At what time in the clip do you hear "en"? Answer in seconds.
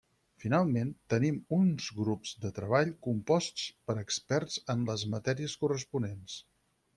4.77-4.83